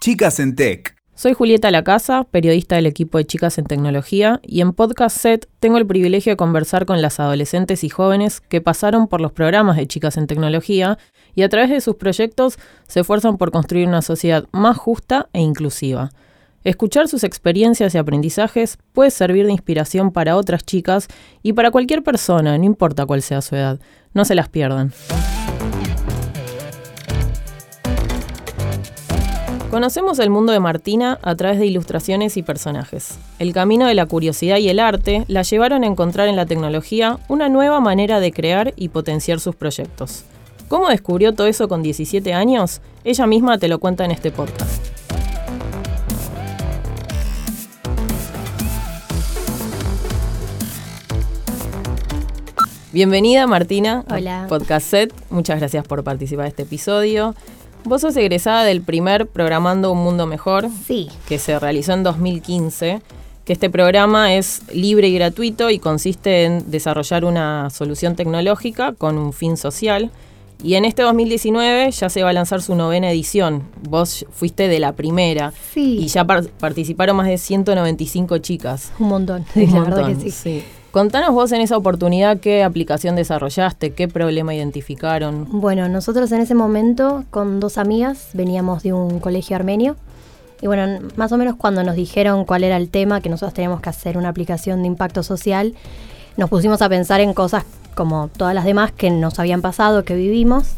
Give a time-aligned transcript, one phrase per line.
[0.00, 0.94] Chicas en Tech.
[1.16, 5.76] Soy Julieta Lacasa, periodista del equipo de Chicas en Tecnología, y en Podcast Set tengo
[5.78, 9.88] el privilegio de conversar con las adolescentes y jóvenes que pasaron por los programas de
[9.88, 10.98] Chicas en Tecnología
[11.34, 15.40] y a través de sus proyectos se esfuerzan por construir una sociedad más justa e
[15.40, 16.10] inclusiva.
[16.62, 21.08] Escuchar sus experiencias y aprendizajes puede servir de inspiración para otras chicas
[21.42, 23.80] y para cualquier persona, no importa cuál sea su edad.
[24.14, 24.92] No se las pierdan.
[29.70, 33.18] Conocemos el mundo de Martina a través de ilustraciones y personajes.
[33.38, 37.18] El camino de la curiosidad y el arte la llevaron a encontrar en la tecnología
[37.28, 40.24] una nueva manera de crear y potenciar sus proyectos.
[40.68, 42.80] ¿Cómo descubrió todo eso con 17 años?
[43.04, 44.86] Ella misma te lo cuenta en este podcast.
[52.90, 54.44] Bienvenida Martina Hola.
[54.44, 55.14] a Podcast Set.
[55.28, 57.34] Muchas gracias por participar de este episodio.
[57.84, 63.00] Vos sos egresada del primer Programando un Mundo Mejor, Sí, que se realizó en 2015,
[63.44, 69.16] que este programa es libre y gratuito y consiste en desarrollar una solución tecnológica con
[69.16, 70.10] un fin social.
[70.62, 73.62] Y en este 2019 ya se va a lanzar su novena edición.
[73.88, 75.98] Vos fuiste de la primera sí.
[76.00, 78.90] y ya par- participaron más de 195 chicas.
[78.98, 79.46] un montón.
[79.54, 80.64] Un la verdad montón, que sí.
[80.90, 85.46] Contanos vos en esa oportunidad qué aplicación desarrollaste, qué problema identificaron.
[85.60, 89.96] Bueno, nosotros en ese momento con dos amigas veníamos de un colegio armenio.
[90.62, 93.82] Y bueno, más o menos cuando nos dijeron cuál era el tema, que nosotros teníamos
[93.82, 95.74] que hacer una aplicación de impacto social,
[96.38, 100.14] nos pusimos a pensar en cosas como todas las demás que nos habían pasado, que
[100.14, 100.70] vivimos.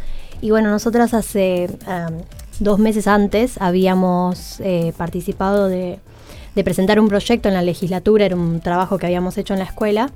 [0.43, 2.23] Y bueno, nosotras hace am,
[2.59, 6.01] dos meses antes habíamos eh, participado de,
[6.55, 9.67] de presentar un proyecto en la legislatura, era un trabajo que habíamos hecho en la
[9.67, 10.11] escuela,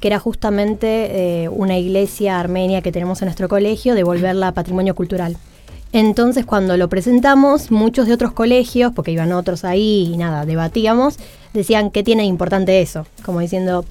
[0.00, 4.94] que era justamente eh, una iglesia armenia que tenemos en nuestro colegio, devolverla a patrimonio
[4.94, 5.36] cultural.
[5.92, 11.16] Entonces cuando lo presentamos, muchos de otros colegios, porque iban otros ahí y nada, debatíamos,
[11.54, 13.84] decían qué tiene de importante eso, como diciendo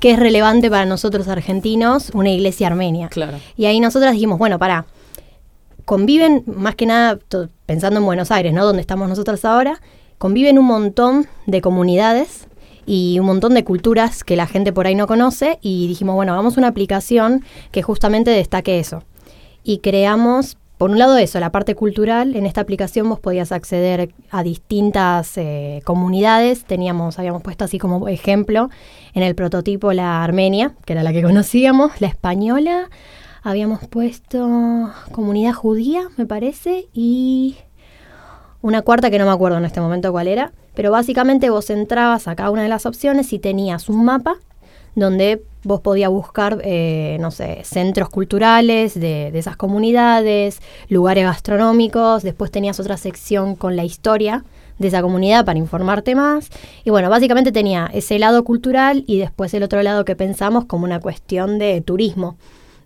[0.00, 3.08] qué es relevante para nosotros argentinos una iglesia armenia.
[3.08, 3.38] Claro.
[3.56, 4.84] Y ahí nosotras dijimos, bueno, pará,
[5.84, 7.18] conviven, más que nada,
[7.66, 8.64] pensando en Buenos Aires, ¿no?
[8.64, 9.80] Donde estamos nosotras ahora,
[10.20, 12.46] conviven un montón de comunidades
[12.84, 16.34] y un montón de culturas que la gente por ahí no conoce y dijimos, bueno,
[16.34, 19.02] hagamos una aplicación que justamente destaque eso.
[19.64, 24.12] Y creamos, por un lado eso, la parte cultural, en esta aplicación vos podías acceder
[24.30, 28.68] a distintas eh, comunidades, teníamos, habíamos puesto así como ejemplo
[29.14, 32.90] en el prototipo la armenia, que era la que conocíamos, la española,
[33.42, 37.56] habíamos puesto comunidad judía, me parece, y
[38.62, 42.28] una cuarta que no me acuerdo en este momento cuál era, pero básicamente vos entrabas
[42.28, 44.36] a cada una de las opciones y tenías un mapa
[44.94, 52.22] donde vos podías buscar, eh, no sé, centros culturales de, de esas comunidades, lugares gastronómicos,
[52.22, 54.44] después tenías otra sección con la historia
[54.80, 56.48] de esa comunidad para informarte más.
[56.84, 60.84] Y bueno, básicamente tenía ese lado cultural y después el otro lado que pensamos como
[60.84, 62.36] una cuestión de turismo,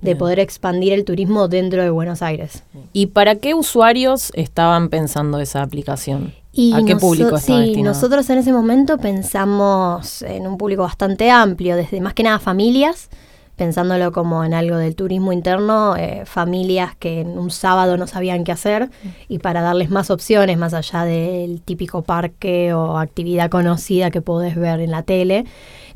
[0.04, 0.19] de Bien.
[0.19, 2.62] poder expandir el turismo dentro de Buenos Aires.
[2.92, 6.34] ¿Y para qué usuarios estaban pensando esa aplicación?
[6.53, 7.94] Y ¿A qué público estaba Sí, destinado?
[7.94, 13.09] nosotros en ese momento pensamos en un público bastante amplio, desde más que nada familias,
[13.56, 18.44] pensándolo como en algo del turismo interno, eh, familias que en un sábado no sabían
[18.44, 18.91] qué hacer
[19.28, 24.56] y para darles más opciones más allá del típico parque o actividad conocida que podés
[24.56, 25.44] ver en la tele,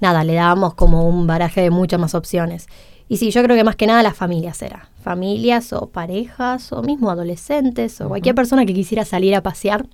[0.00, 2.66] nada, le dábamos como un baraje de muchas más opciones.
[3.08, 4.88] Y sí, yo creo que más que nada las familias era.
[5.02, 9.86] Familias o parejas o mismo adolescentes o cualquier persona que quisiera salir a pasear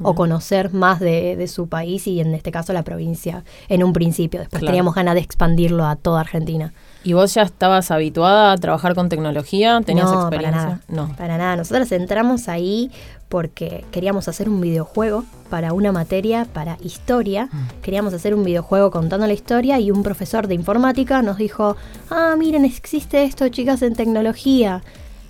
[0.00, 3.92] o conocer más de, de su país y en este caso la provincia en un
[3.92, 4.40] principio.
[4.40, 4.70] Después Claro.
[4.72, 6.72] teníamos ganas de expandirlo a toda Argentina.
[7.04, 9.80] ¿Y vos ya estabas habituada a trabajar con tecnología?
[9.84, 10.60] ¿Tenías no, experiencia?
[10.60, 10.80] Para nada.
[10.88, 11.16] No.
[11.16, 11.56] Para nada.
[11.56, 12.90] Nosotros entramos ahí
[13.32, 17.48] porque queríamos hacer un videojuego para una materia, para historia.
[17.80, 21.78] Queríamos hacer un videojuego contando la historia y un profesor de informática nos dijo,
[22.10, 24.82] ah, miren, existe esto, chicas, en tecnología.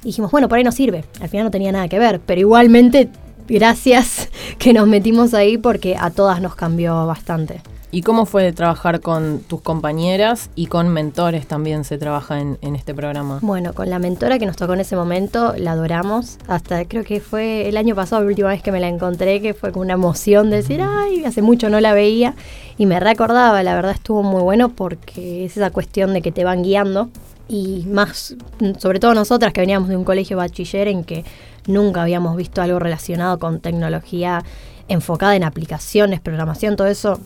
[0.02, 1.04] Y dijimos, bueno, por ahí nos sirve.
[1.20, 3.08] Al final no tenía nada que ver, pero igualmente,
[3.48, 7.62] gracias que nos metimos ahí porque a todas nos cambió bastante.
[7.94, 12.74] ¿Y cómo fue trabajar con tus compañeras y con mentores también se trabaja en, en
[12.74, 13.38] este programa?
[13.42, 16.38] Bueno, con la mentora que nos tocó en ese momento, la adoramos.
[16.48, 19.52] Hasta creo que fue el año pasado la última vez que me la encontré, que
[19.52, 22.34] fue con una emoción de decir, ay, hace mucho no la veía.
[22.78, 26.44] Y me recordaba, la verdad estuvo muy bueno porque es esa cuestión de que te
[26.44, 27.10] van guiando.
[27.46, 28.34] Y más,
[28.78, 31.26] sobre todo nosotras que veníamos de un colegio bachiller en que
[31.66, 34.42] nunca habíamos visto algo relacionado con tecnología
[34.88, 37.20] enfocada en aplicaciones, programación, todo eso,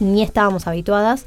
[0.00, 1.24] ni estábamos habituadas.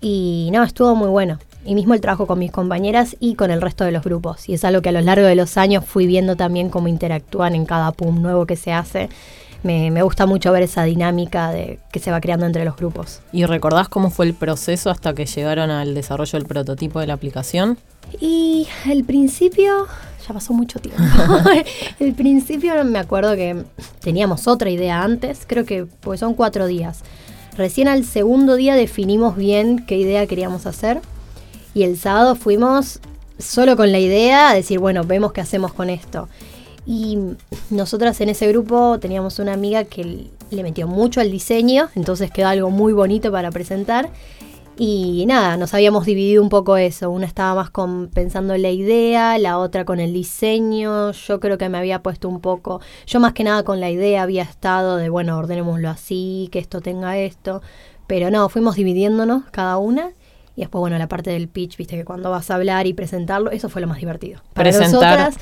[0.00, 1.38] Y no, estuvo muy bueno.
[1.64, 4.48] Y mismo el trabajo con mis compañeras y con el resto de los grupos.
[4.48, 7.54] Y es algo que a lo largo de los años fui viendo también cómo interactúan
[7.54, 9.10] en cada PUM nuevo que se hace
[9.62, 13.20] me, me gusta mucho ver esa dinámica de, que se va creando entre los grupos.
[13.32, 17.14] ¿Y recordás cómo fue el proceso hasta que llegaron al desarrollo del prototipo de la
[17.14, 17.78] aplicación?
[18.20, 19.86] Y el principio,
[20.26, 21.02] ya pasó mucho tiempo.
[22.00, 23.64] el principio me acuerdo que
[24.00, 27.02] teníamos otra idea antes, creo que pues son cuatro días.
[27.60, 31.02] Recién al segundo día definimos bien qué idea queríamos hacer
[31.74, 33.00] y el sábado fuimos
[33.38, 36.30] solo con la idea de decir, bueno, vemos qué hacemos con esto.
[36.86, 37.18] Y
[37.68, 42.48] nosotras en ese grupo teníamos una amiga que le metió mucho al diseño, entonces quedó
[42.48, 44.08] algo muy bonito para presentar.
[44.76, 47.10] Y nada, nos habíamos dividido un poco eso.
[47.10, 51.12] Una estaba más con, pensando en la idea, la otra con el diseño.
[51.12, 54.22] Yo creo que me había puesto un poco, yo más que nada con la idea
[54.22, 57.62] había estado de, bueno, ordenémoslo así, que esto tenga esto.
[58.06, 60.12] Pero no, fuimos dividiéndonos cada una.
[60.56, 63.50] Y después, bueno, la parte del pitch, viste que cuando vas a hablar y presentarlo,
[63.50, 64.42] eso fue lo más divertido.
[64.52, 65.18] Para Presentar.
[65.18, 65.36] nosotras,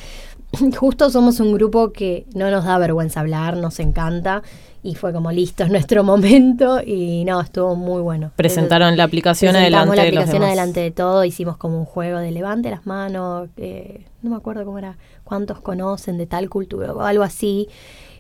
[0.78, 4.42] justo somos un grupo que no nos da vergüenza hablar, nos encanta
[4.82, 8.32] y fue como listo, es nuestro momento y no, estuvo muy bueno.
[8.36, 10.48] Presentaron la aplicación adelante la de los aplicación demás.
[10.48, 14.64] adelante de todo, hicimos como un juego de levante las manos, eh, no me acuerdo
[14.64, 17.68] cómo era, cuántos conocen de tal cultura o algo así,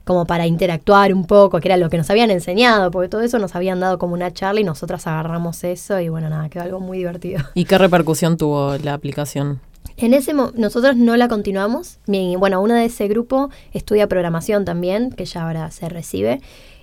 [0.04, 3.38] como para interactuar un poco, que era lo que nos habían enseñado, porque todo eso
[3.38, 6.80] nos habían dado como una charla y nosotras agarramos eso y bueno, nada, quedó algo
[6.80, 7.44] muy divertido.
[7.54, 9.60] ¿Y qué repercusión tuvo la aplicación?
[9.96, 11.98] En ese nosotros no la continuamos.
[12.06, 16.40] Bueno, una de ese grupo estudia programación también, que ya ahora se recibe.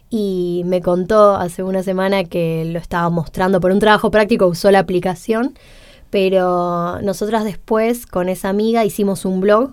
[0.10, 4.72] Y me contó hace una semana que lo estaba mostrando por un trabajo práctico, usó
[4.72, 5.58] la aplicación.
[6.10, 9.72] Pero nosotras después con esa amiga hicimos un blog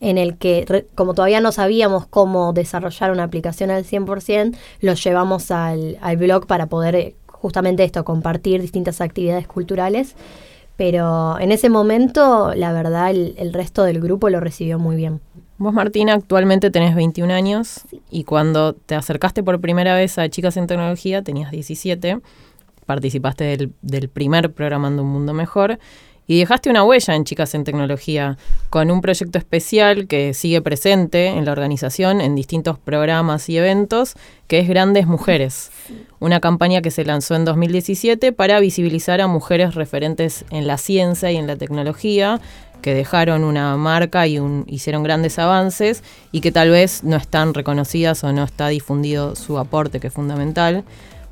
[0.00, 5.52] en el que, como todavía no sabíamos cómo desarrollar una aplicación al 100%, lo llevamos
[5.52, 10.16] al, al blog para poder eh, justamente esto, compartir distintas actividades culturales.
[10.76, 15.20] Pero en ese momento, la verdad, el, el resto del grupo lo recibió muy bien.
[15.58, 20.56] Vos, Martina, actualmente tenés 21 años y cuando te acercaste por primera vez a Chicas
[20.56, 22.18] en Tecnología tenías 17,
[22.84, 25.78] participaste del, del primer Programando un Mundo Mejor
[26.26, 28.38] y dejaste una huella en Chicas en Tecnología
[28.70, 34.14] con un proyecto especial que sigue presente en la organización en distintos programas y eventos,
[34.46, 35.70] que es Grandes Mujeres,
[36.20, 41.30] una campaña que se lanzó en 2017 para visibilizar a mujeres referentes en la ciencia
[41.32, 42.40] y en la tecnología
[42.82, 46.02] que dejaron una marca y un- hicieron grandes avances
[46.32, 50.12] y que tal vez no están reconocidas o no está difundido su aporte, que es
[50.12, 50.82] fundamental.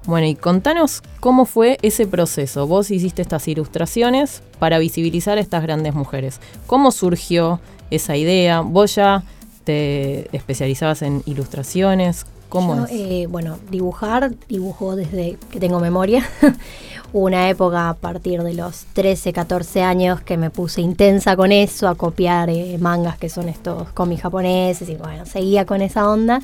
[0.07, 2.67] Bueno, y contanos cómo fue ese proceso.
[2.67, 6.41] Vos hiciste estas ilustraciones para visibilizar a estas grandes mujeres.
[6.67, 7.61] ¿Cómo surgió
[7.91, 8.63] esa idea?
[8.63, 9.23] ¿Vos ya
[9.65, 12.25] te especializabas en ilustraciones?
[12.49, 12.91] ¿Cómo Yo, es?
[12.93, 16.27] eh, bueno, dibujar, dibujo desde que tengo memoria.
[17.13, 21.53] Hubo una época a partir de los 13, 14 años que me puse intensa con
[21.53, 26.09] eso, a copiar eh, mangas que son estos cómics japoneses y bueno, seguía con esa
[26.11, 26.41] onda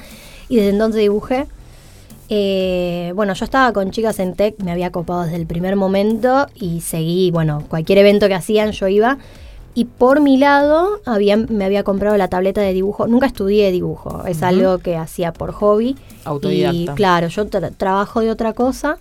[0.49, 1.47] y desde entonces dibujé.
[2.29, 6.47] Eh, bueno, yo estaba con chicas en tech, me había copado desde el primer momento
[6.55, 9.19] y seguí, bueno, cualquier evento que hacían yo iba.
[9.75, 13.07] Y por mi lado, había, me había comprado la tableta de dibujo.
[13.07, 15.97] Nunca estudié dibujo, es algo que hacía por hobby.
[16.25, 16.93] Autodidacta.
[16.93, 18.97] Y claro, yo tra- trabajo de otra cosa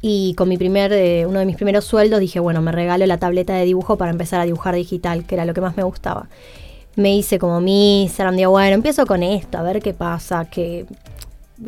[0.00, 3.18] y con mi primer, eh, uno de mis primeros sueldos dije, bueno, me regalo la
[3.18, 6.28] tableta de dibujo para empezar a dibujar digital, que era lo que más me gustaba.
[6.94, 10.86] Me hice como mi Instagram, digo, bueno, empiezo con esto, a ver qué pasa, que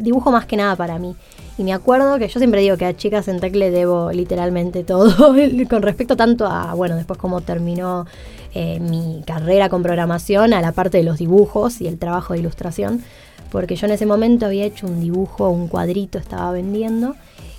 [0.03, 1.15] dibujo más que nada para mí.
[1.57, 4.83] Y me acuerdo que yo siempre digo que a chicas en Tech le debo literalmente
[4.83, 5.35] todo
[5.71, 8.07] con respecto tanto a, bueno, después cómo terminó
[8.55, 12.41] eh, mi carrera con programación, a la parte de los dibujos y el trabajo de
[12.41, 13.03] ilustración,
[13.51, 17.15] porque yo en ese momento había hecho un dibujo, un cuadrito, estaba vendiendo.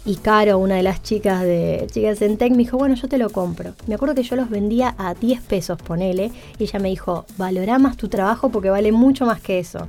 [0.07, 3.17] Y Caro, una de las chicas de Chicas en Tech, me dijo, bueno, yo te
[3.17, 3.73] lo compro.
[3.87, 6.31] Me acuerdo que yo los vendía a 10 pesos, ponele.
[6.59, 9.87] Y ella me dijo, valorá más tu trabajo porque vale mucho más que eso.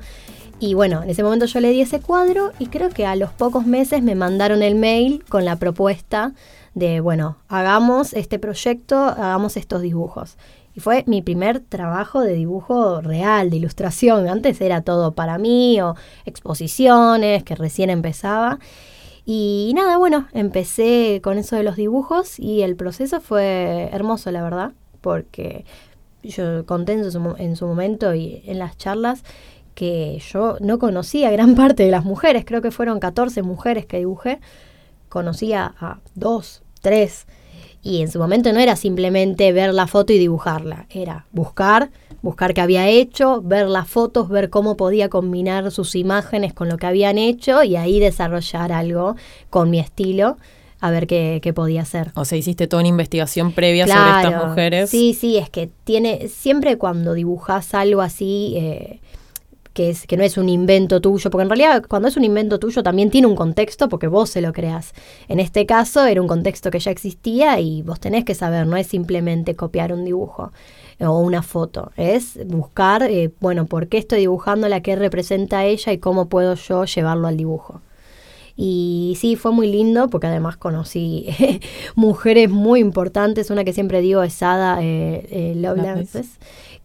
[0.58, 3.30] Y bueno, en ese momento yo le di ese cuadro y creo que a los
[3.30, 6.32] pocos meses me mandaron el mail con la propuesta
[6.74, 10.38] de, bueno, hagamos este proyecto, hagamos estos dibujos.
[10.74, 14.28] Y fue mi primer trabajo de dibujo real, de ilustración.
[14.28, 15.94] Antes era todo para mí o
[16.24, 18.58] exposiciones, que recién empezaba.
[19.26, 24.42] Y nada, bueno, empecé con eso de los dibujos y el proceso fue hermoso, la
[24.42, 25.64] verdad, porque
[26.22, 29.22] yo conté en su, en su momento y en las charlas
[29.76, 33.98] que yo no conocía gran parte de las mujeres, creo que fueron 14 mujeres que
[33.98, 34.40] dibujé,
[35.08, 37.26] conocía a dos, tres,
[37.82, 41.90] y en su momento no era simplemente ver la foto y dibujarla, era buscar,
[42.22, 46.78] buscar qué había hecho, ver las fotos, ver cómo podía combinar sus imágenes con lo
[46.78, 49.14] que habían hecho y ahí desarrollar algo
[49.50, 50.38] con mi estilo,
[50.80, 52.12] a ver qué, qué podía hacer.
[52.14, 54.90] O sea, hiciste toda una investigación previa sobre estas mujeres.
[54.90, 59.00] Sí, sí, es que tiene, siempre cuando dibujas algo así, eh,
[59.76, 62.58] que, es, que no es un invento tuyo, porque en realidad cuando es un invento
[62.58, 64.94] tuyo también tiene un contexto porque vos se lo creas.
[65.28, 68.78] En este caso era un contexto que ya existía y vos tenés que saber, no
[68.78, 70.50] es simplemente copiar un dibujo
[70.98, 75.92] o una foto, es buscar, eh, bueno, por qué estoy dibujando la que representa ella
[75.92, 77.82] y cómo puedo yo llevarlo al dibujo.
[78.58, 81.28] Y sí, fue muy lindo porque además conocí
[81.94, 83.50] mujeres muy importantes.
[83.50, 86.24] Una que siempre digo es Ada eh, eh Lovelace,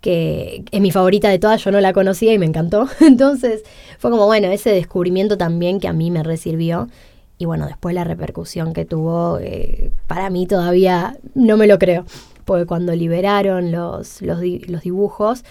[0.02, 1.64] que es mi favorita de todas.
[1.64, 2.88] Yo no la conocía y me encantó.
[3.00, 3.64] Entonces
[4.00, 6.90] fue como, bueno, ese descubrimiento también que a mí me resirvió.
[7.38, 12.06] Y bueno, después la repercusión que tuvo, eh, para mí todavía no me lo creo.
[12.46, 15.44] Porque cuando liberaron los, los, los dibujos,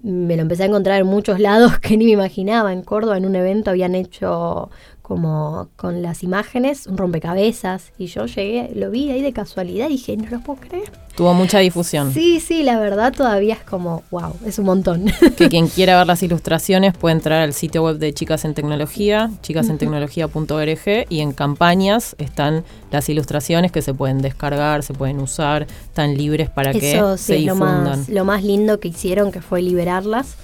[0.00, 2.72] me lo empecé a encontrar en muchos lados que ni me imaginaba.
[2.72, 4.70] En Córdoba, en un evento, habían hecho
[5.04, 7.92] como con las imágenes, un rompecabezas.
[7.98, 10.90] Y yo llegué, lo vi ahí de casualidad y dije, no lo puedo creer.
[11.14, 12.10] Tuvo mucha difusión.
[12.10, 15.04] Sí, sí, la verdad todavía es como, wow, es un montón.
[15.36, 19.30] Que quien quiera ver las ilustraciones puede entrar al sitio web de Chicas en Tecnología,
[19.42, 26.16] chicasentecnología.org, y en campañas están las ilustraciones que se pueden descargar, se pueden usar, están
[26.16, 27.84] libres para que se difundan.
[27.84, 30.36] Lo más, lo más lindo que hicieron, que fue liberarlas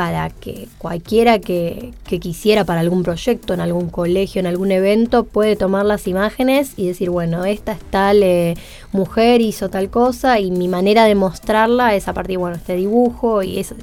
[0.00, 1.92] para que cualquiera que,
[2.22, 6.86] quisiera para algún proyecto, en algún colegio, en algún evento, puede tomar las imágenes y
[6.86, 8.54] decir, bueno, esta es tal eh,
[8.92, 13.42] mujer, hizo tal cosa y mi manera de mostrarla es a partir, bueno, este dibujo
[13.42, 13.74] y ese,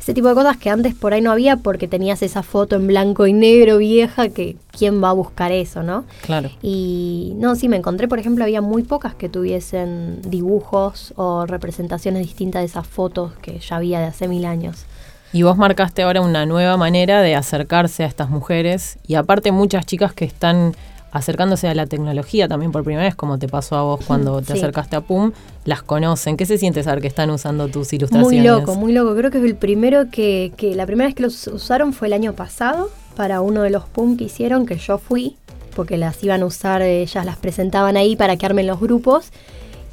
[0.00, 2.86] ese tipo de cosas que antes por ahí no había porque tenías esa foto en
[2.86, 6.06] blanco y negro vieja que quién va a buscar eso, ¿no?
[6.22, 6.48] Claro.
[6.62, 12.22] Y no, sí, me encontré, por ejemplo, había muy pocas que tuviesen dibujos o representaciones
[12.22, 14.86] distintas de esas fotos que ya había de hace mil años.
[15.32, 19.84] Y vos marcaste ahora una nueva manera de acercarse a estas mujeres y aparte muchas
[19.84, 20.74] chicas que están
[21.10, 24.52] acercándose a la tecnología también por primera vez, como te pasó a vos cuando te
[24.52, 25.32] acercaste a PUM,
[25.64, 26.36] las conocen.
[26.36, 28.40] ¿Qué se siente saber que están usando tus ilustraciones?
[28.40, 29.14] Muy loco, muy loco.
[29.16, 32.14] Creo que es el primero que, que la primera vez que los usaron fue el
[32.14, 35.36] año pasado para uno de los PUM que hicieron, que yo fui,
[35.74, 39.30] porque las iban a usar, ellas las presentaban ahí para que armen los grupos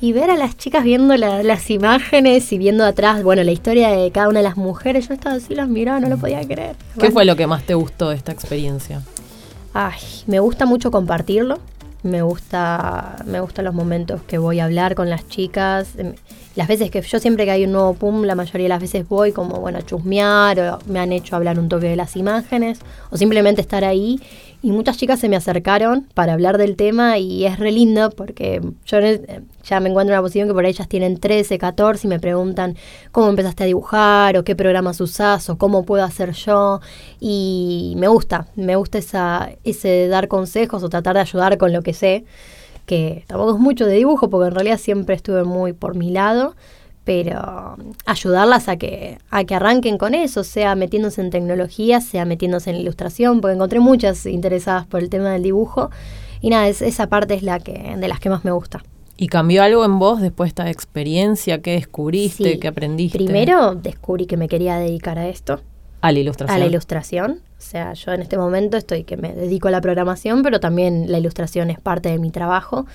[0.01, 4.11] y ver a las chicas viendo las imágenes y viendo atrás, bueno, la historia de
[4.11, 6.75] cada una de las mujeres, yo estaba así, las miraba, no lo podía creer.
[6.99, 9.01] ¿Qué fue lo que más te gustó de esta experiencia?
[9.73, 11.59] Ay, me gusta mucho compartirlo.
[12.03, 15.89] Me gusta, me gustan los momentos que voy a hablar con las chicas.
[16.55, 19.07] Las veces que yo siempre que hay un nuevo PUM, la mayoría de las veces
[19.07, 22.79] voy como, bueno, a chusmear o me han hecho hablar un toque de las imágenes
[23.09, 24.21] o simplemente estar ahí.
[24.62, 28.62] Y muchas chicas se me acercaron para hablar del tema y es re lindo porque
[28.85, 29.00] yo
[29.65, 32.19] ya me encuentro en una posición que por ahí ellas tienen 13, 14 y me
[32.21, 32.77] preguntan
[33.12, 36.79] cómo empezaste a dibujar o qué programas usás o cómo puedo hacer yo.
[37.19, 41.81] Y me gusta, me gusta esa, ese dar consejos o tratar de ayudar con lo
[41.81, 42.24] que sé,
[42.86, 46.56] que tampoco es mucho de dibujo porque en realidad siempre estuve muy por mi lado,
[47.04, 52.72] pero ayudarlas a que, a que arranquen con eso, sea metiéndose en tecnología, sea metiéndose
[52.72, 55.92] en ilustración, porque encontré muchas interesadas por el tema del dibujo.
[56.42, 58.84] Y nada, esa parte es la que, de las que más me gusta.
[59.18, 61.62] ¿Y cambió algo en vos después de esta experiencia?
[61.62, 62.60] ¿Qué descubriste?
[62.60, 63.18] ¿Qué aprendiste?
[63.18, 65.62] Primero descubrí que me quería dedicar a esto.
[66.01, 66.56] A la ilustración.
[66.56, 67.39] A la ilustración.
[67.65, 71.17] Sea, yo en este momento estoy que me dedico a la programación, pero también la
[71.17, 72.86] ilustración es parte de mi trabajo.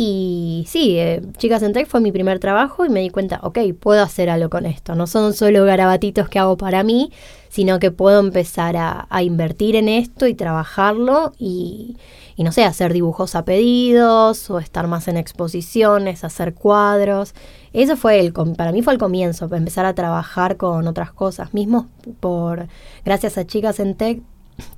[0.00, 3.58] Y sí, eh, Chicas en Tech fue mi primer trabajo y me di cuenta, ok,
[3.80, 4.94] puedo hacer algo con esto.
[4.94, 7.10] No son solo garabatitos que hago para mí,
[7.48, 11.96] sino que puedo empezar a, invertir en esto y trabajarlo y,
[12.36, 17.34] y, no sé, hacer dibujos a pedidos o estar más en exposiciones, hacer cuadros.
[17.72, 21.52] Eso fue el, para mí fue el comienzo, empezar a trabajar con otras cosas.
[21.54, 21.88] Mismo
[22.20, 22.68] por,
[23.04, 24.22] gracias a Chicas en Tech,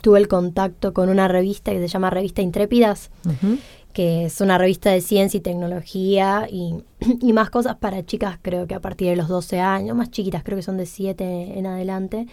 [0.01, 3.11] tuve el contacto con una revista que se llama Revista Intrépidas
[3.93, 8.75] que es una revista de ciencia y tecnología y, más cosas para chicas, creo que
[8.75, 12.27] a partir de los 12 años, más chiquitas, creo que son de 7 en adelante.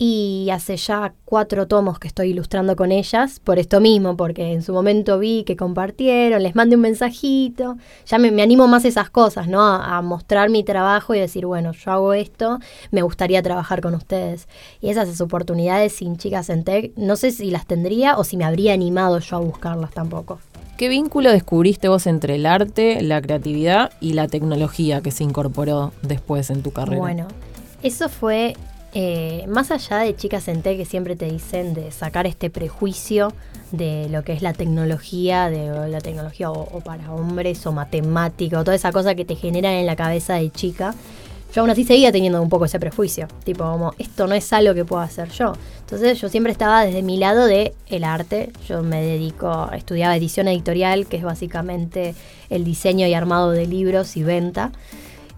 [0.00, 4.62] Y hace ya cuatro tomos que estoy ilustrando con ellas, por esto mismo, porque en
[4.62, 7.76] su momento vi que compartieron, les mandé un mensajito,
[8.06, 9.60] ya me, animo más a esas cosas, ¿no?
[9.60, 12.60] A, mostrar mi trabajo y decir, bueno, yo hago esto,
[12.92, 14.46] me gustaría trabajar con ustedes.
[14.80, 18.44] Y esas oportunidades sin chicas en tech, no sé si las tendría o si me
[18.44, 20.38] habría animado yo a buscarlas tampoco.
[20.78, 25.92] ¿Qué vínculo descubriste vos entre el arte, la creatividad y la tecnología que se incorporó
[26.02, 27.00] después en tu carrera?
[27.00, 27.26] Bueno,
[27.82, 28.54] eso fue
[28.94, 33.32] eh, más allá de chicas en T que siempre te dicen de sacar este prejuicio
[33.72, 38.62] de lo que es la tecnología, de la tecnología o, para hombres o matemática o
[38.62, 40.94] toda esa cosa que te generan en la cabeza de chica
[41.54, 44.74] yo aún así seguía teniendo un poco ese prejuicio, tipo como esto no es algo
[44.74, 45.54] que puedo hacer yo.
[45.80, 50.48] Entonces yo siempre estaba desde mi lado de el arte, yo me dedico, estudiaba edición
[50.48, 52.14] editorial, que es básicamente
[52.50, 54.72] el diseño y armado de libros y venta,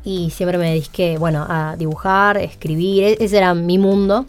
[0.02, 4.26] y siempre me dediqué, bueno, a dibujar, escribir, e-, ese era mi mundo.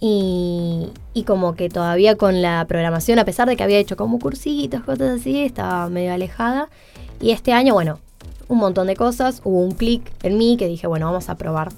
[0.00, 4.18] Y, y como que todavía con la programación, a pesar de que había hecho como
[4.18, 6.68] cursitos, cosas así, estaba medio alejada.
[7.20, 8.00] Y este año, bueno,
[8.48, 11.70] un montón de cosas, hubo un clic en mí que dije, bueno, vamos a probar.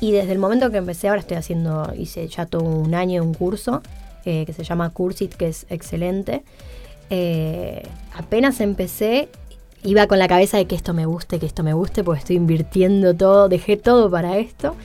[0.00, 3.34] Y desde el momento que empecé, ahora estoy haciendo, hice ya todo un año un
[3.34, 3.82] curso
[4.24, 6.44] eh, que se llama Cursit, que es excelente.
[7.10, 7.82] Eh,
[8.14, 9.28] apenas empecé,
[9.82, 12.36] iba con la cabeza de que esto me guste, que esto me guste, porque estoy
[12.36, 14.76] invirtiendo todo, dejé todo para esto.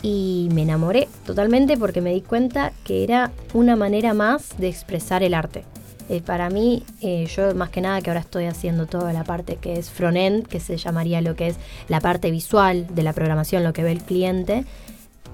[0.00, 5.22] Y me enamoré totalmente porque me di cuenta que era una manera más de expresar
[5.22, 5.64] el arte.
[6.08, 9.56] Eh, para mí, eh, yo más que nada que ahora estoy haciendo toda la parte
[9.56, 11.56] que es front-end, que se llamaría lo que es
[11.88, 14.64] la parte visual de la programación, lo que ve el cliente,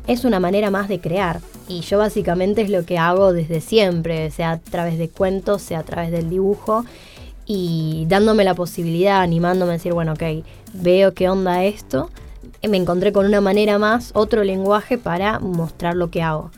[0.07, 1.41] es una manera más de crear.
[1.69, 5.81] Y yo básicamente es lo que hago desde siempre, sea a través de cuentos, sea
[5.81, 6.85] a través del dibujo,
[7.47, 10.23] y dándome la posibilidad, animándome a decir, bueno, ok,
[10.73, 12.11] veo qué onda esto,
[12.69, 16.53] me encontré con una manera más, otro lenguaje para mostrar lo que hago.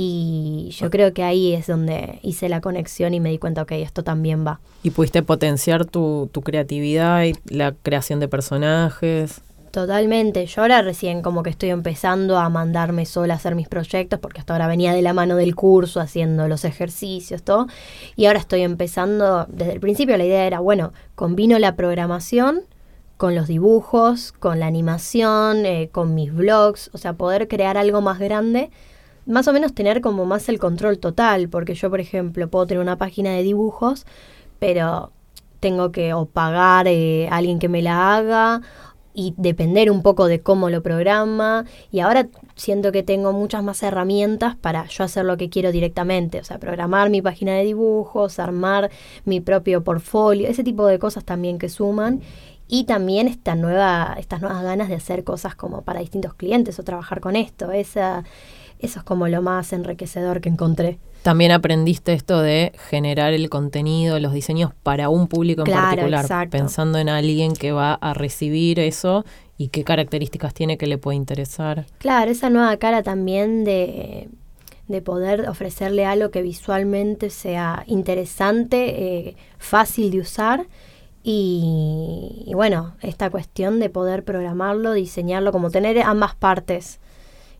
[0.00, 3.72] Y yo creo que ahí es donde hice la conexión y me di cuenta, ok,
[3.72, 4.60] esto también va.
[4.84, 9.40] ¿Y pudiste potenciar tu, tu creatividad y la creación de personajes?
[9.72, 10.46] Totalmente.
[10.46, 14.38] Yo ahora recién como que estoy empezando a mandarme sola a hacer mis proyectos, porque
[14.38, 17.66] hasta ahora venía de la mano del curso, haciendo los ejercicios, todo.
[18.14, 22.60] Y ahora estoy empezando, desde el principio la idea era, bueno, combino la programación
[23.16, 28.00] con los dibujos, con la animación, eh, con mis blogs, o sea, poder crear algo
[28.00, 28.70] más grande
[29.28, 32.82] más o menos tener como más el control total, porque yo, por ejemplo, puedo tener
[32.82, 34.06] una página de dibujos,
[34.58, 35.12] pero
[35.60, 38.62] tengo que o pagar eh, a alguien que me la haga
[39.12, 41.64] y depender un poco de cómo lo programa.
[41.90, 46.40] Y ahora siento que tengo muchas más herramientas para yo hacer lo que quiero directamente,
[46.40, 48.90] o sea, programar mi página de dibujos, armar
[49.24, 52.22] mi propio portfolio, ese tipo de cosas también que suman.
[52.70, 56.84] Y también esta nueva, estas nuevas ganas de hacer cosas como para distintos clientes o
[56.84, 57.72] trabajar con esto.
[57.72, 58.24] Esa,
[58.78, 60.98] eso es como lo más enriquecedor que encontré.
[61.22, 66.98] También aprendiste esto de generar el contenido, los diseños para un público en particular, pensando
[66.98, 69.24] en alguien que va a recibir eso
[69.56, 71.86] y qué características tiene que le puede interesar.
[71.98, 74.28] Claro, esa nueva cara también de,
[74.86, 80.66] de poder ofrecerle algo que visualmente sea interesante, eh, fácil de usar.
[81.24, 87.00] Y, y, bueno, esta cuestión de poder programarlo, diseñarlo, como tener ambas partes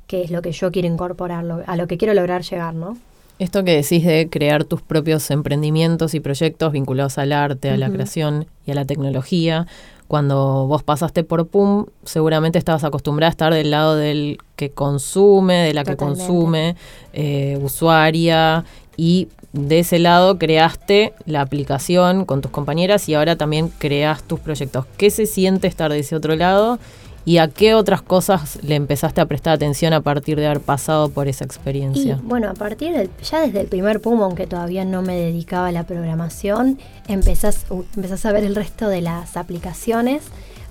[0.08, 2.96] que es lo que yo quiero incorporarlo, a lo que quiero lograr llegar, ¿no?
[3.38, 7.88] Esto que decís de crear tus propios emprendimientos y proyectos vinculados al arte, a la
[7.88, 9.68] creación y a la tecnología,
[10.08, 15.54] cuando vos pasaste por PUM, seguramente estabas acostumbrada a estar del lado del que consume,
[15.66, 16.74] de la que consume,
[17.12, 18.64] eh, usuaria,
[18.96, 24.40] y de ese lado creaste la aplicación con tus compañeras y ahora también creas tus
[24.40, 24.86] proyectos.
[24.96, 26.78] ¿Qué se siente estar de ese otro lado?
[27.28, 31.10] ¿Y a qué otras cosas le empezaste a prestar atención a partir de haber pasado
[31.10, 32.18] por esa experiencia?
[32.22, 35.72] bueno, a partir del, ya desde el primer PUM, aunque todavía no me dedicaba a
[35.72, 40.22] la programación, empezás, empezás a ver el resto de las aplicaciones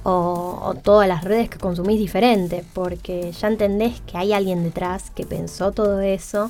[0.01, 5.27] o, todas las redes que consumís diferente, porque ya entendés que hay alguien detrás que
[5.27, 6.49] pensó todo eso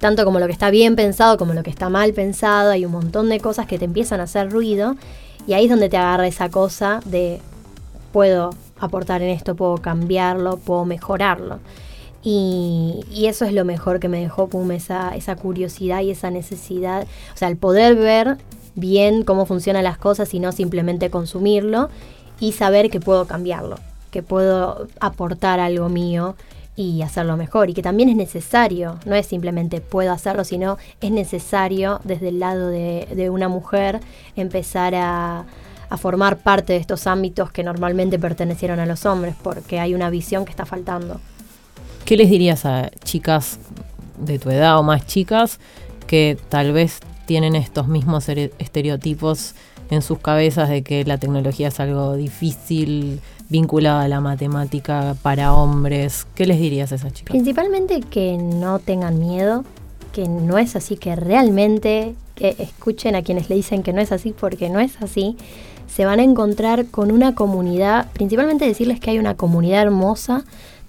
[0.00, 2.90] tanto como lo que está bien pensado como lo que está mal pensado, hay un
[2.90, 4.96] montón de cosas que te empiezan a hacer ruido
[5.46, 7.40] y ahí es donde te agarra esa cosa de
[8.12, 11.58] puedo aportar en esto, puedo cambiarlo, puedo mejorarlo.
[12.22, 17.06] Y, eso es lo mejor que me dejó Pum, esa, esa curiosidad y esa necesidad,
[17.34, 18.38] o sea, el poder ver
[18.74, 21.90] bien cómo funcionan las cosas y no simplemente consumirlo
[22.40, 23.76] y saber que puedo cambiarlo,
[24.10, 26.34] que puedo aportar algo mío
[26.76, 31.12] y hacerlo mejor y que también es necesario, no es simplemente puedo hacerlo, sino es
[31.12, 34.00] necesario desde el lado de, de una mujer
[34.34, 35.44] empezar a,
[35.88, 40.10] a formar parte de estos ámbitos que normalmente pertenecieron a los hombres, porque hay una
[40.10, 41.20] visión que está faltando.
[42.04, 43.58] ¿Qué les dirías a chicas
[44.18, 45.58] de tu edad o más chicas
[46.06, 49.54] que tal vez tienen estos mismos estereotipos
[49.90, 55.54] en sus cabezas de que la tecnología es algo difícil, vinculado a la matemática para
[55.54, 56.26] hombres?
[56.34, 57.32] ¿Qué les dirías a esas chicas?
[57.32, 59.64] Principalmente que no tengan miedo,
[60.12, 64.12] que no es así, que realmente que escuchen a quienes le dicen que no es
[64.12, 65.36] así porque no es así
[65.86, 70.44] se van a encontrar con una comunidad, principalmente decirles que hay una comunidad hermosa,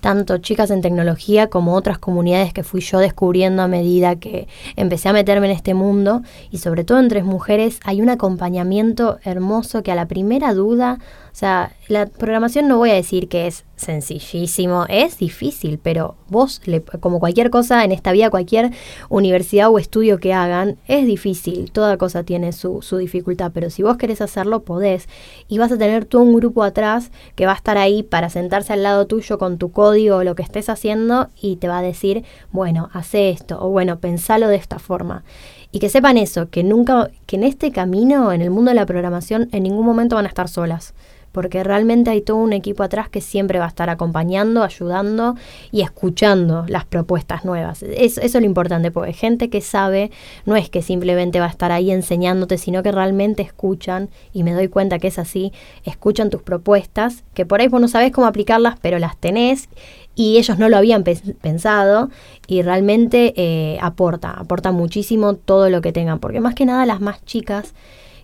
[0.06, 5.10] tanto chicas en tecnología como otras comunidades que fui yo descubriendo a medida que empecé
[5.10, 6.22] a meterme en este mundo.
[6.52, 11.00] Y sobre todo entre mujeres hay un acompañamiento hermoso que a la primera duda
[11.38, 16.62] sea, la programación no voy a decir que es sencillísimo, es difícil, pero vos,
[17.02, 18.72] como cualquier cosa en esta vida, cualquier
[19.10, 23.84] universidad o estudio que hagan, es difícil, toda cosa tiene su, su dificultad, pero si
[23.84, 25.10] vos querés hacerlo, podés.
[25.50, 28.72] Y vas a tener todo un grupo atrás que va a estar ahí para sentarse
[28.72, 31.82] al lado tuyo con tu código o lo que estés haciendo y te va a
[31.82, 35.26] decir, bueno, hace esto, o bueno, pensalo de esta forma.
[35.74, 38.86] Y que sepan eso, que nunca, que en este camino, en el mundo de la
[38.86, 40.94] programación, en ningún momento van a estar solas
[41.36, 45.36] porque realmente hay todo un equipo atrás que siempre va a estar acompañando, ayudando
[45.70, 47.84] y escuchando las propuestas nuevas.
[47.84, 50.12] Eso, es lo importante, porque gente que sabe
[50.46, 54.54] no es que simplemente va a estar ahí enseñándote, sino que realmente escuchan, y me
[54.54, 55.52] doy cuenta que es así,
[55.84, 59.68] escuchan tus propuestas, que por ahí vos no sabés cómo aplicarlas, pero las tenés
[60.16, 62.10] y ellos no lo habían pensado
[62.48, 67.02] y realmente eh, aporta, aporta muchísimo todo lo que tengan, porque más que nada las
[67.02, 67.74] más chicas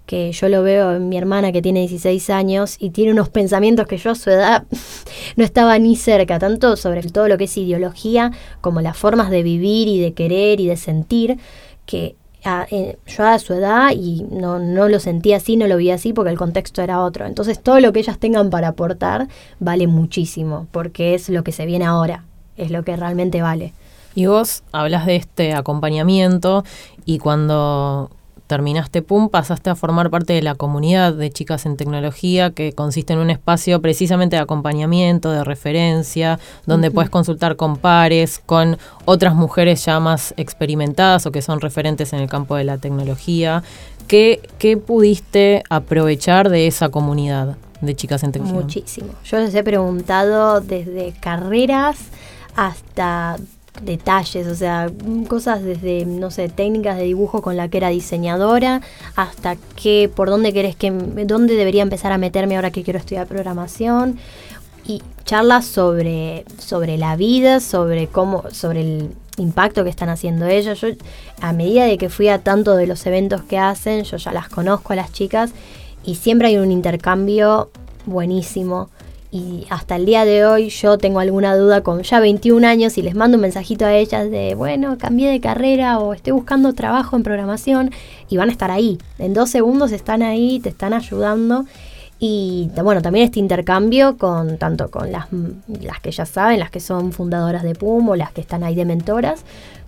[0.05, 3.87] que yo lo veo en mi hermana que tiene 16 años y tiene unos pensamientos
[3.87, 4.65] que yo a su edad
[5.35, 9.43] no estaba ni cerca, tanto sobre todo lo que es ideología como las formas de
[9.43, 11.37] vivir y de querer y de sentir,
[11.85, 15.91] que eh, yo a su edad y no, no lo sentía así, no lo vi
[15.91, 17.25] así porque el contexto era otro.
[17.25, 19.27] Entonces todo lo que ellas tengan para aportar
[19.59, 22.25] vale muchísimo porque es lo que se viene ahora,
[22.57, 23.73] es lo que realmente vale.
[24.15, 26.65] Y vos hablas de este acompañamiento
[27.05, 28.09] y cuando
[28.51, 33.13] terminaste PUM, pasaste a formar parte de la comunidad de chicas en tecnología, que consiste
[33.13, 39.35] en un espacio precisamente de acompañamiento, de referencia, donde puedes consultar con pares, con otras
[39.35, 43.63] mujeres ya más experimentadas o que son referentes en el campo de la tecnología.
[44.09, 48.63] ¿Qué, qué pudiste aprovechar de esa comunidad de chicas en tecnología?
[48.63, 49.13] Muchísimo.
[49.23, 51.99] Yo les he preguntado desde carreras
[52.57, 53.37] hasta
[53.81, 54.91] detalles, o sea,
[55.27, 58.81] cosas desde, no sé, técnicas de dibujo con la que era diseñadora,
[59.15, 63.27] hasta qué, por dónde querés que, dónde debería empezar a meterme ahora que quiero estudiar
[63.27, 64.19] programación,
[64.85, 70.81] y charlas sobre, sobre la vida, sobre cómo, sobre el impacto que están haciendo ellos.
[70.81, 70.89] Yo,
[71.39, 74.49] a medida de que fui a tanto de los eventos que hacen, yo ya las
[74.49, 75.51] conozco a las chicas,
[76.03, 77.69] y siempre hay un intercambio
[78.05, 78.89] buenísimo
[79.31, 83.01] y hasta el día de hoy yo tengo alguna duda con ya 21 años y
[83.01, 87.15] les mando un mensajito a ellas de, bueno, cambié de carrera o estoy buscando trabajo
[87.15, 87.91] en programación
[88.27, 88.97] y van a estar ahí.
[89.19, 91.65] En dos segundos están ahí, te están ayudando.
[92.19, 95.27] Y bueno, también este intercambio con tanto con las,
[95.81, 98.75] las que ya saben, las que son fundadoras de PUM o las que están ahí
[98.75, 99.43] de mentoras,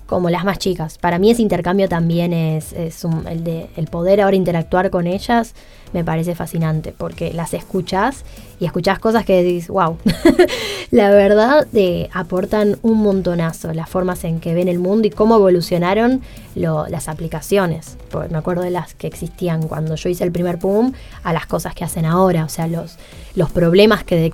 [0.05, 0.97] como las más chicas.
[0.97, 5.53] Para mí ese intercambio también es, el de el poder ahora interactuar con ellas
[5.93, 8.25] me parece fascinante porque las escuchas
[8.59, 9.97] y escuchas cosas que decís, wow,
[10.91, 15.35] la verdad de, aportan un montonazo las formas en que ven el mundo y cómo
[15.35, 16.21] evolucionaron
[16.55, 17.97] las aplicaciones.
[18.29, 21.75] Me acuerdo de las que existían cuando yo hice el primer PUM a las cosas
[21.75, 22.97] que hacen ahora, o sea, los,
[23.35, 24.31] los problemas que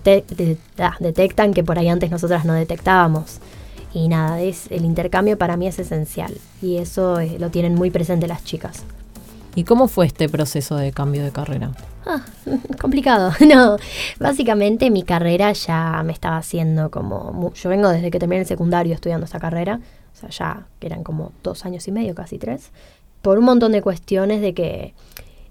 [0.80, 3.40] ah, detectan que por ahí antes nosotras no detectábamos.
[3.94, 7.90] Y nada, es, el intercambio para mí es esencial y eso eh, lo tienen muy
[7.90, 8.84] presente las chicas.
[9.56, 11.72] ¿Y cómo fue este proceso de cambio de carrera?
[12.06, 12.24] Ah,
[12.82, 13.32] complicado.
[13.48, 13.78] No,
[14.20, 17.52] básicamente mi carrera ya me estaba haciendo como...
[17.54, 19.80] Yo vengo desde que terminé el secundario estudiando esta carrera,
[20.14, 22.72] o sea, ya que eran como dos años y medio, casi tres,
[23.22, 24.94] por un montón de cuestiones de que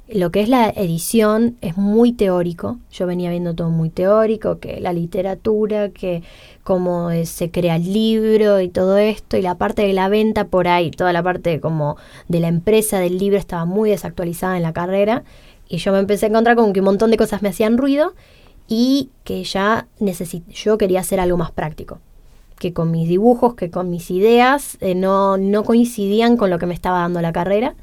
[0.08, 2.78] lo que es la edición es muy teórico.
[2.90, 6.22] Yo venía viendo todo muy teórico, que la literatura, que
[6.64, 10.66] cómo se crea el libro y todo esto, y la parte de la venta por
[10.66, 11.96] ahí, toda la parte como
[12.28, 15.24] de la empresa del libro estaba muy desactualizada en la carrera.
[15.68, 18.14] Y yo me empecé a encontrar con que un montón de cosas me hacían ruido
[18.66, 19.86] y que ya
[20.48, 21.98] yo quería hacer algo más práctico
[22.58, 26.66] que con mis dibujos, que con mis ideas eh, no, no coincidían con lo que
[26.66, 27.76] me estaba dando la carrera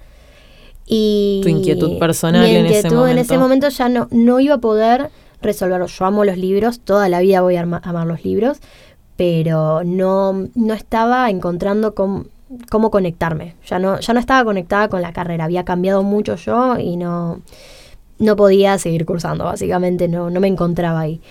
[0.86, 3.08] y tu inquietud personal en ese momento.
[3.08, 5.10] en ese momento ya no, no iba a poder
[5.42, 5.88] resolverlo.
[5.88, 8.60] Yo amo los libros, toda la vida voy a amar los libros,
[9.16, 13.56] pero no, no estaba encontrando cómo conectarme.
[13.66, 17.42] Ya no, ya no estaba conectada con la carrera, había cambiado mucho yo y no,
[18.20, 21.22] no podía seguir cursando, básicamente no, no me encontraba ahí.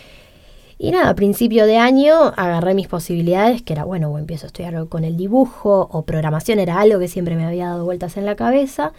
[0.77, 4.89] Y nada, a principio de año agarré mis posibilidades, que era, bueno, empiezo a estudiar
[4.89, 8.35] con el dibujo o programación, era algo que siempre me había dado vueltas en la
[8.35, 8.93] cabeza.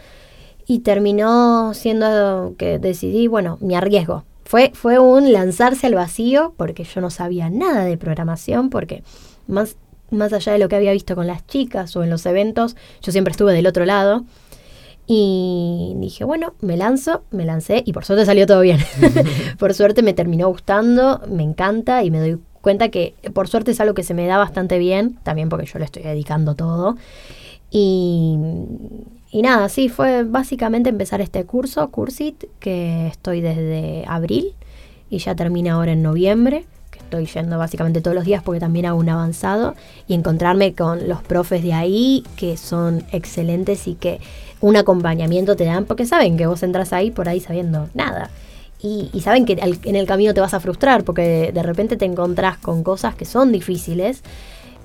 [0.67, 4.23] Y terminó siendo que decidí, bueno, me arriesgo.
[4.43, 9.03] Fue, fue un lanzarse al vacío porque yo no sabía nada de programación, porque
[9.47, 9.75] más,
[10.11, 13.11] más allá de lo que había visto con las chicas o en los eventos, yo
[13.11, 14.23] siempre estuve del otro lado.
[15.07, 18.79] Y dije, bueno, me lanzo, me lancé y por suerte salió todo bien.
[19.59, 23.79] por suerte me terminó gustando, me encanta y me doy cuenta que por suerte es
[23.79, 26.97] algo que se me da bastante bien, también porque yo le estoy dedicando todo.
[27.69, 28.37] Y,
[29.35, 34.53] y nada, sí, fue básicamente empezar este curso, Cursit, que estoy desde abril.
[35.09, 38.85] y ya termina ahora en noviembre, que estoy yendo básicamente todos los días porque también
[38.85, 39.75] hago un avanzado,
[40.07, 44.21] y encontrarme con los profes de ahí que son excelentes y que
[44.61, 48.29] un acompañamiento te dan, porque saben que vos entras ahí por ahí sabiendo nada.
[48.81, 52.05] Y, y saben que en el camino te vas a frustrar porque de repente te
[52.05, 54.23] encontrás con cosas que son difíciles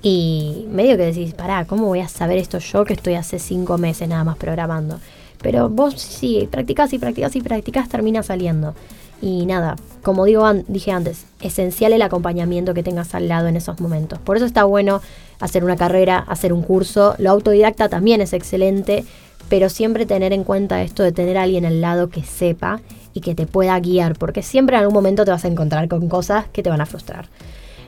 [0.03, 3.79] y medio que decís, pará, ¿cómo voy a saber esto yo que estoy hace cinco
[3.79, 4.99] meses nada más programando?
[5.43, 8.75] Pero vos sí, practicás y practicás y practicás, termina saliendo.
[9.23, 13.57] Y nada, como digo, an- dije antes, esencial el acompañamiento que tengas al lado en
[13.57, 14.19] esos momentos.
[14.19, 15.03] Por eso está bueno
[15.41, 17.15] hacer una carrera, hacer un curso.
[17.19, 19.05] Lo autodidacta también es excelente,
[19.51, 22.81] pero siempre tener en cuenta esto de tener alguien al lado que sepa
[23.13, 26.09] y que te pueda guiar, porque siempre en algún momento te vas a encontrar con
[26.09, 27.29] cosas que te van a frustrar.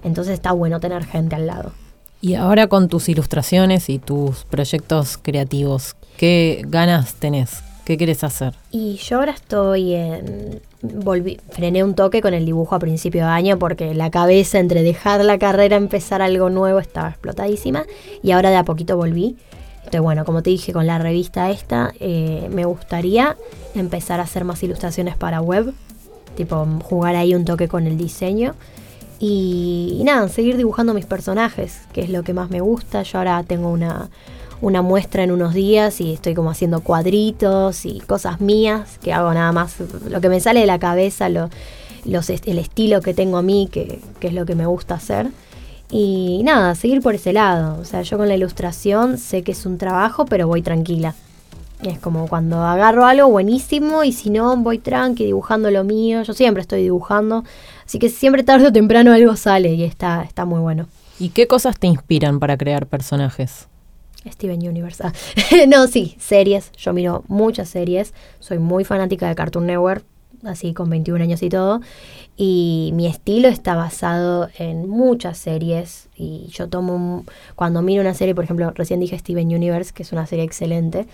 [0.05, 1.73] Entonces está bueno tener gente al lado.
[2.25, 7.65] Y ahora con tus ilustraciones y tus proyectos creativos, ¿qué ganas tenés?
[7.85, 8.55] ¿Qué quieres hacer?
[8.71, 10.63] Y yo ahora estoy en...
[10.83, 14.85] Volví, frené un toque con el dibujo a principio de año porque la cabeza entre
[14.85, 17.87] dejar la carrera, empezar algo nuevo, estaba explotadísima.
[18.23, 19.37] Y ahora de a poquito volví.
[19.79, 23.37] Entonces, bueno, como te dije con la revista esta, eh, me gustaría
[23.75, 25.75] empezar a hacer más ilustraciones para web.
[26.37, 28.55] Tipo, jugar ahí un toque con el diseño.
[29.25, 33.05] Y, nada, seguir dibujando mis personajes, que es lo que más me gusta.
[33.05, 34.11] Yo ahora tengo una,
[34.61, 39.33] una muestra en unos días y estoy como haciendo cuadritos y cosas mías que hago
[39.33, 39.77] nada más
[40.09, 41.51] lo que me sale de la cabeza, lo,
[42.05, 45.29] los, el estilo que tengo a mí, que, que es lo que me gusta hacer.
[45.89, 47.81] Y nada, seguir por ese lado.
[47.81, 51.15] O sea, yo con la ilustración sé que es un trabajo, pero voy tranquila.
[51.83, 56.23] Es como cuando agarro algo buenísimo y si no, voy tranqui dibujando lo mío.
[56.23, 57.45] Yo siempre estoy dibujando.
[57.93, 60.89] Así que siempre tarde o temprano algo sale y está, está muy bueno.
[61.21, 63.69] ¿Y qué cosas te inspiran para crear personajes?
[64.27, 65.05] Steven Universe.
[65.05, 65.13] Ah.
[65.69, 66.73] no, sí, series.
[66.73, 68.15] Yo miro muchas series.
[68.41, 70.07] Soy muy fanática de Cartoon Network,
[70.43, 71.83] así con 21 años y todo.
[72.35, 76.09] Y mi estilo está basado en muchas series.
[76.17, 77.27] Y yo tomo, un-
[77.57, 81.07] cuando miro una serie, por ejemplo, recién dije Steven Universe, que es una serie excelente.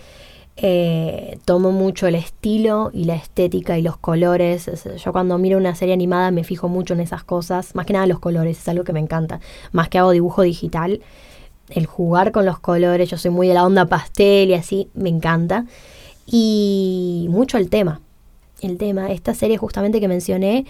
[0.61, 4.67] Eh, tomo mucho el estilo y la estética y los colores.
[4.67, 7.75] Es- Yo cuando miro una serie animada me fijo mucho en esas cosas.
[7.75, 9.39] Más que nada los colores, es algo que me encanta.
[9.71, 11.01] Más que hago dibujo digital
[11.69, 15.09] el jugar con los colores, yo soy muy de la onda pastel y así, me
[15.09, 15.65] encanta.
[16.25, 18.01] Y mucho el tema.
[18.61, 20.65] El tema, esta serie justamente que mencioné,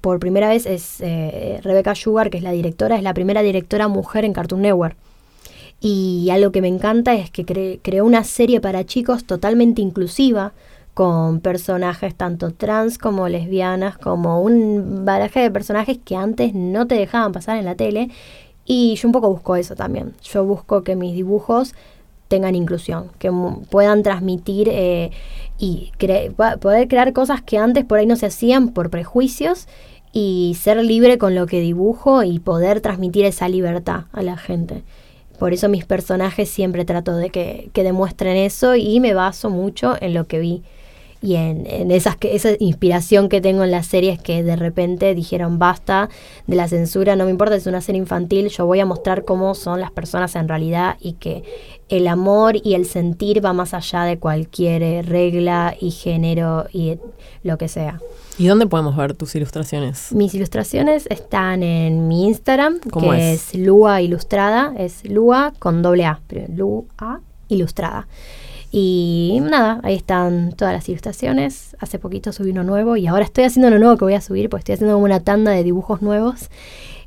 [0.00, 3.88] por primera vez es eh, Rebecca Sugar, que es la directora, es la primera directora
[3.88, 4.96] mujer en Cartoon Network.
[5.84, 10.52] Y algo que me encanta es que cre- creó una serie para chicos totalmente inclusiva,
[10.94, 16.94] con personajes tanto trans como lesbianas, como un baraje de personajes que antes no te
[16.94, 18.10] dejaban pasar en la tele.
[18.64, 20.14] Y yo un poco busco eso también.
[20.22, 21.74] Yo busco que mis dibujos
[22.28, 23.32] tengan inclusión, que
[23.68, 25.10] puedan transmitir eh,
[25.58, 25.90] y
[26.60, 29.66] poder crear cosas que antes por ahí no se hacían por prejuicios
[30.12, 34.84] y ser libre con lo que dibujo y poder transmitir esa libertad a la gente.
[35.38, 39.96] Por eso mis personajes siempre trato de que, que demuestren eso y me baso mucho
[40.00, 40.62] en lo que vi
[41.22, 45.14] y en, en esas que, esa inspiración que tengo en las series que de repente
[45.14, 46.10] dijeron basta
[46.46, 49.54] de la censura, no me importa es una serie infantil, yo voy a mostrar cómo
[49.54, 51.44] son las personas en realidad y que
[51.88, 56.98] el amor y el sentir va más allá de cualquier eh, regla y género y
[57.42, 58.00] lo que sea.
[58.38, 60.10] ¿Y dónde podemos ver tus ilustraciones?
[60.12, 63.54] Mis ilustraciones están en mi Instagram, ¿Cómo que es?
[63.54, 63.60] es?
[63.60, 68.08] Lua Ilustrada, es Lua con doble A, Lua Ilustrada.
[68.74, 71.76] Y nada, ahí están todas las ilustraciones.
[71.78, 74.48] Hace poquito subí uno nuevo y ahora estoy haciendo uno nuevo que voy a subir,
[74.48, 76.48] porque estoy haciendo como una tanda de dibujos nuevos.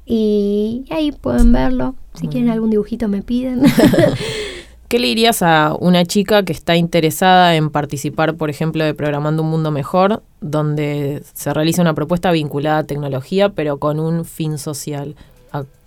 [0.06, 1.96] Y ahí pueden verlo.
[2.14, 3.64] Si quieren algún dibujito me piden.
[4.88, 9.42] ¿Qué le dirías a una chica que está interesada en participar, por ejemplo, de Programando
[9.42, 14.60] un Mundo Mejor, donde se realiza una propuesta vinculada a tecnología, pero con un fin
[14.60, 15.16] social?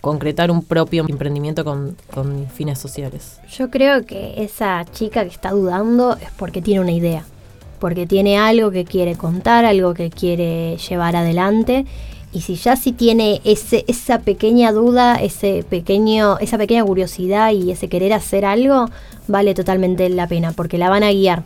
[0.01, 3.41] Concretar un propio emprendimiento con, con fines sociales.
[3.51, 7.25] Yo creo que esa chica que está dudando es porque tiene una idea,
[7.81, 11.85] porque tiene algo que quiere contar, algo que quiere llevar adelante.
[12.33, 17.73] Y si ya sí tiene ese, esa pequeña duda, ese pequeño, esa pequeña curiosidad y
[17.73, 18.87] ese querer hacer algo,
[19.27, 21.43] vale totalmente la pena, porque la van a guiar.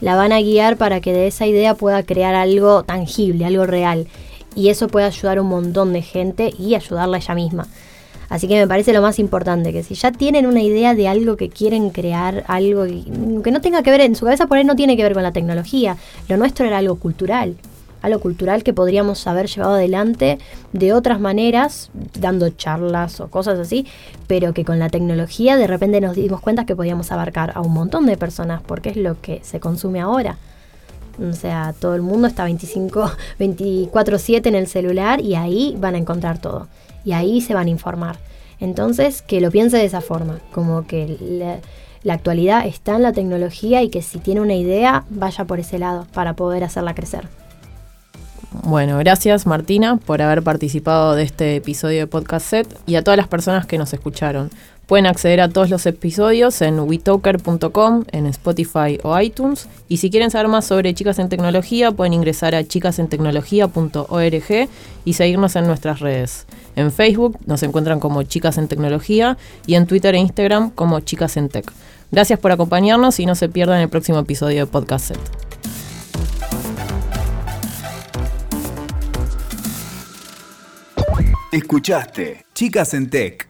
[0.00, 4.06] La van a guiar para que de esa idea pueda crear algo tangible, algo real.
[4.54, 7.66] Y eso puede ayudar a un montón de gente y ayudarla ella misma.
[8.30, 11.36] Así que me parece lo más importante, que si ya tienen una idea de algo
[11.36, 13.02] que quieren crear, algo que
[13.42, 15.24] que no tenga que ver, en su cabeza por ahí no tiene que ver con
[15.24, 15.96] la tecnología,
[16.28, 17.56] lo nuestro era algo cultural,
[18.02, 20.38] algo cultural que podríamos haber llevado adelante
[20.72, 23.86] de otras maneras, dando charlas o cosas así,
[24.28, 27.72] pero que con la tecnología de repente nos dimos cuenta que podíamos abarcar a un
[27.72, 30.38] montón de personas, porque es lo que se consume ahora.
[31.20, 35.98] O sea, todo el mundo está 25, 24/7 en el celular y ahí van a
[35.98, 36.68] encontrar todo.
[37.04, 38.18] Y ahí se van a informar.
[38.58, 41.58] Entonces, que lo piense de esa forma, como que la,
[42.02, 45.78] la actualidad está en la tecnología y que si tiene una idea, vaya por ese
[45.78, 47.28] lado para poder hacerla crecer.
[48.52, 53.16] Bueno, gracias Martina por haber participado de este episodio de Podcast Set y a todas
[53.16, 54.50] las personas que nos escucharon.
[54.90, 59.68] Pueden acceder a todos los episodios en witoker.com, en Spotify o iTunes.
[59.86, 64.68] Y si quieren saber más sobre Chicas en Tecnología, pueden ingresar a chicasentecnología.org
[65.04, 66.44] y seguirnos en nuestras redes.
[66.74, 71.36] En Facebook nos encuentran como Chicas en Tecnología y en Twitter e Instagram como Chicas
[71.36, 71.70] en Tech.
[72.10, 75.20] Gracias por acompañarnos y no se pierdan el próximo episodio de Podcast Set.
[81.52, 83.49] Escuchaste Chicas en Tech.